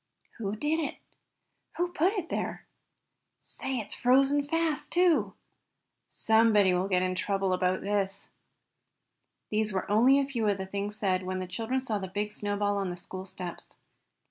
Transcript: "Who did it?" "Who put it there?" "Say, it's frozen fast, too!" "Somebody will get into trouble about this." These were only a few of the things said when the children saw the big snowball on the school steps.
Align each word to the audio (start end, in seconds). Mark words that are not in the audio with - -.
"Who 0.39 0.55
did 0.55 0.79
it?" 0.79 0.97
"Who 1.77 1.89
put 1.89 2.13
it 2.13 2.29
there?" 2.29 2.65
"Say, 3.39 3.77
it's 3.77 3.93
frozen 3.93 4.43
fast, 4.47 4.91
too!" 4.91 5.35
"Somebody 6.09 6.73
will 6.73 6.87
get 6.87 7.03
into 7.03 7.21
trouble 7.21 7.53
about 7.53 7.81
this." 7.81 8.29
These 9.51 9.71
were 9.71 9.91
only 9.91 10.17
a 10.17 10.25
few 10.25 10.47
of 10.47 10.57
the 10.57 10.65
things 10.65 10.95
said 10.95 11.21
when 11.21 11.37
the 11.37 11.45
children 11.45 11.81
saw 11.81 11.99
the 11.99 12.07
big 12.07 12.31
snowball 12.31 12.77
on 12.77 12.89
the 12.89 12.97
school 12.97 13.27
steps. 13.27 13.77